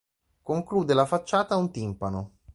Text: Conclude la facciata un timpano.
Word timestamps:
Conclude 0.41 0.95
la 0.95 1.05
facciata 1.05 1.57
un 1.57 1.69
timpano. 1.69 2.31